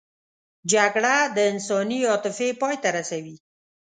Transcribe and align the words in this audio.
جګړه 0.71 1.15
د 1.35 1.37
انساني 1.51 1.99
عاطفې 2.09 2.49
پای 2.61 2.75
ته 2.83 2.89
رسوي 2.97 3.35